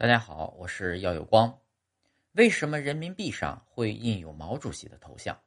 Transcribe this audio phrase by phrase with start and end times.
[0.00, 1.60] 大家好，我是耀有光。
[2.32, 5.38] 为什么人民币上会印有毛主席的头像？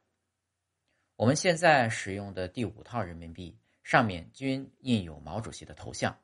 [1.16, 6.16] 我们现在使用的第五套人民币上面均印有毛主席的头像。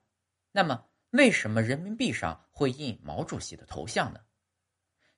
[0.53, 4.21] 那么，为什么人民币上会印毛主席的头像呢？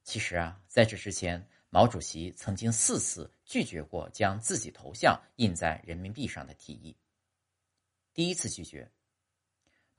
[0.05, 6.97] 其实啊，在这之前，毛主席曾经四次拒绝过将自己头像印在人民币上的提议。
[8.15, 8.91] 第一次拒绝。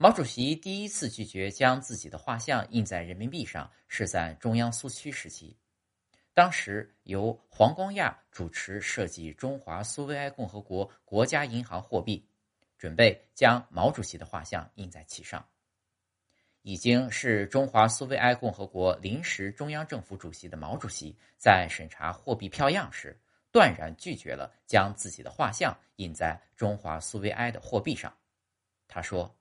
[0.04, 5.56] 毛主席第一次拒绝将自己的画像印在人民币上，是在中央苏区时期。
[6.34, 12.22] 当时由黄光亚主持设计中华苏维埃共和国国家银行货币，
[12.76, 15.42] 准备将毛主席的画像印在其上。
[16.60, 23.18] 已经是中华苏维埃共和国临时中央政府主席的毛主席，在审查货币票样时，
[23.50, 28.14] 断然拒绝了将自己的画像印在中华苏维埃的货币上。
[28.86, 29.34] 他说。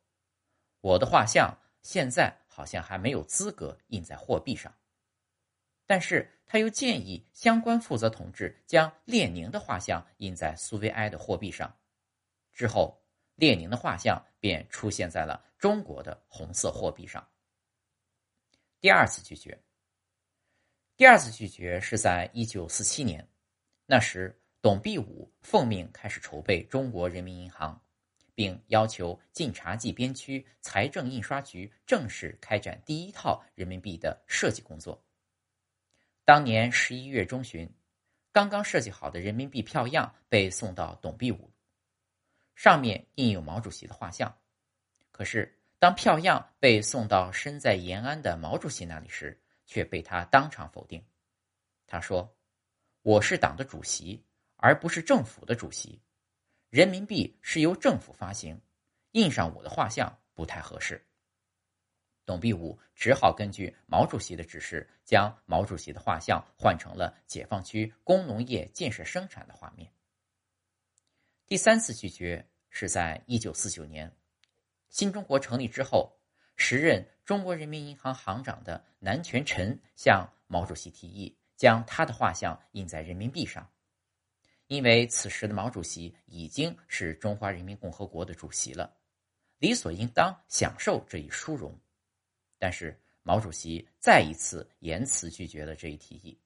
[0.84, 4.76] 我的画像现在好像还没有资格印在货币上，
[5.86, 11.74] 但是他又建议相关负责同志将列宁的画像印在苏维埃的货币上，
[12.52, 13.02] 之后
[13.36, 17.26] 列宁的画像便出现在了中国的红色货币上。
[18.82, 19.58] 第二次拒绝，
[20.98, 23.26] 第二次拒绝是在一九四七年，
[23.86, 27.83] 那时董必武奉命开始筹备中国人民银行。
[28.36, 35.04] 并要求晋察冀边区财政印刷局正式开展第一套人民币的设计工作。
[36.26, 37.70] 当年十一月中旬，
[38.32, 41.52] 刚刚设计好的人民币票样被送到董必武，
[42.56, 44.34] 上面印有毛主席的画像。
[45.12, 51.04] 可是，当票样被送到身在延安的毛主席那里时，却被他当场否定。
[51.86, 52.34] 他说
[53.04, 54.24] ：“我是党的主席，
[54.56, 56.02] 而不是政府的主席。”
[56.74, 58.60] 人民币是由政府发行，
[59.12, 61.06] 印上我的画像不太合适。
[62.26, 69.94] 董必武只好根据毛主席的指示，将毛主席的画像换成了解放区工农业建设生产的画面。
[71.46, 74.12] 第三次拒绝是在一九四九年，
[74.90, 76.12] 新中国成立之后，
[76.56, 83.70] 时任中国人民银行行长的南泉臣向毛主席提议，将他的画像印在人民币上。
[84.68, 88.96] 因为此时的毛主席已经是中华人民共和国的主席了，
[89.60, 91.78] 理所应当享受这一殊荣。
[92.58, 96.40] 但是毛主席再一次严辞拒绝了这一提议。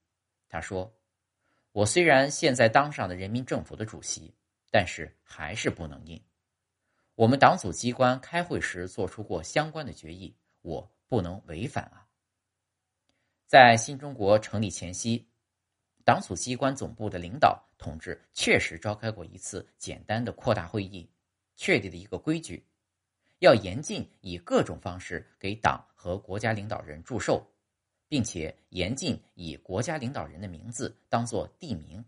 [0.50, 0.92] 他说
[1.72, 4.34] ：“我虽然现在当上了人民政府的主席，
[4.72, 6.22] 但是还是不能印。
[7.16, 12.06] 我们党组机关开会时做出过相关的决议，我不能违反啊。”
[13.46, 15.26] 在新中国成立前夕。
[16.08, 21.06] 党组机关总部的领导同志确实召开过一次简单的扩大会议，
[21.58, 22.66] 确立了一个规矩：
[23.40, 27.46] 要严禁以各种方式给党和国家领导人祝寿，
[28.08, 32.02] 并且严禁以国家领导人的名字当做地名。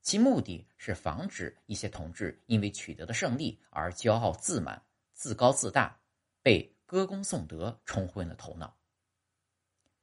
[0.00, 4.82] 其目的是防止一些同志因为取得的胜利而骄傲自满、
[5.12, 5.94] 自高自大，
[6.40, 8.74] 被歌功颂德冲昏了头脑。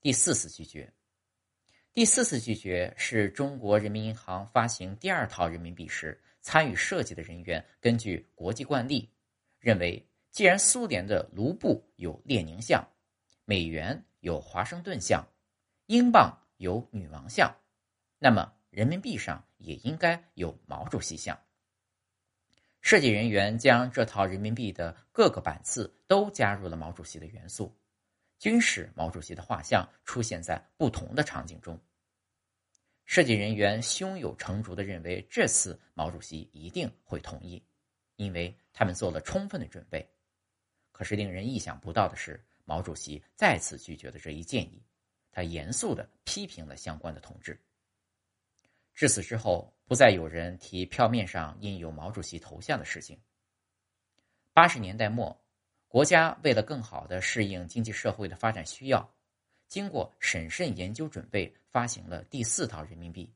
[0.02, 0.94] 第四次拒绝。
[1.98, 9.10] 第四次拒绝是中国人民银行发行第二套人民币时，参与设计的人员根据国际惯例，
[9.60, 12.88] 认为既然苏联的卢布有列宁像，
[13.46, 15.28] 美元有华盛顿像，
[15.88, 17.52] 英镑有女王像，
[18.20, 21.36] 那么人民币上也应该有毛主席像。
[22.80, 27.76] 设计人员将这套人民币的各个版次都加入了毛主席的元素。
[28.40, 31.80] 均使毛主席的画像出现在不同的场景中。
[33.06, 37.64] 设计人员胸有成竹的认为，这次毛主席一定会同意，
[38.18, 40.08] 因为他们做了充分的准备。
[40.92, 44.84] 可是令人意想不到的是，毛主席再次拒绝了这一建议，
[45.32, 47.60] 他严肃的批评了相关的同志。
[48.94, 53.18] 至此之后，不再有人提票面上印有毛主席头像的事情。
[54.54, 55.40] 八十年代末。
[55.90, 59.10] 国家为了更好的适应经济社会的发展需要，
[59.68, 63.34] 经过审慎研究准备，发行了第四套人民币。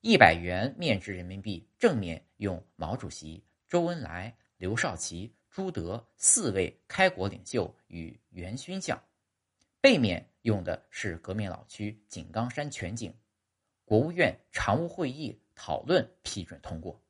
[0.00, 9.02] 一百元面值人民币正面用毛主席、周恩来、刘少奇、朱德四位开国领袖与元勋像，
[9.80, 13.12] 背面用的是革命老区井冈山全景。
[13.84, 17.02] 国务院常务会议讨论批准通过。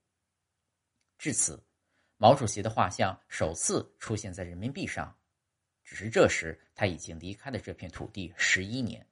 [1.18, 1.62] 至此。
[2.16, 5.14] 毛主席的画像首次出现在人民币上，
[5.82, 9.06] 只是这时他已经离开了这片土地十一年。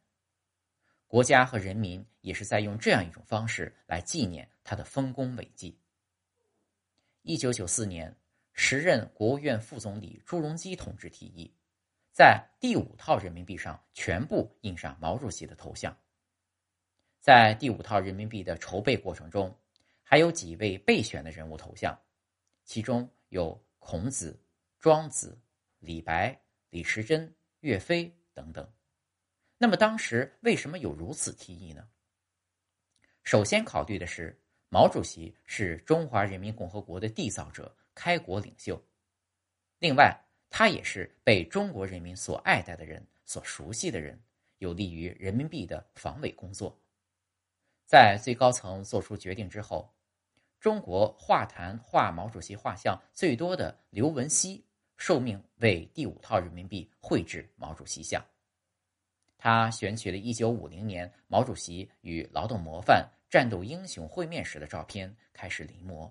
[1.07, 5.79] 国家和人民也是在用这样一种方式来纪念他的丰功伟绩。
[7.21, 8.17] 一九九四年，
[8.53, 11.55] 时任国务院副总理朱镕基同志提议，
[12.13, 15.95] 在第五套人民币上全部印上毛主席的头像。
[17.21, 19.55] 在第五套人民币的筹备过程中，
[20.03, 21.97] 还有几位备选的人物头像，
[22.65, 24.41] 其中有孔子、
[24.79, 25.41] 庄子、
[25.79, 28.73] 李白、李时珍、岳飞等等。
[29.59, 31.89] 那么当时为什么有如此提议呢？
[33.23, 38.83] 首先考虑的是，毛主席是中华人民共和国的缔造者、开国领袖，
[39.79, 40.19] 另外
[40.51, 44.21] 他也是被中国人民所爱戴的人、所熟悉的人，
[44.59, 46.77] 有利于人民币的防伪工作。
[47.85, 49.95] 在最高层做出决定之后，
[50.63, 54.65] 中国画坛画毛主席画像最多的刘文熙
[54.97, 58.25] 受命为第五套人民币绘制毛主席像。
[59.37, 66.09] 他选取了1950年毛主席与劳动模范、战斗英雄会面时的照片，开始临摹。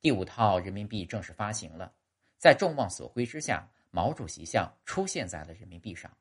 [0.00, 1.92] 第五套人民币正式发行了，
[2.38, 6.16] 在众望所归之下，毛主席像出现在了人民币上。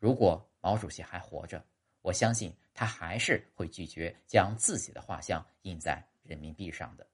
[0.00, 1.64] 如果毛主席还活着，
[2.02, 7.06] 我相信他还是会拒绝将自己的画像印在人民币上的。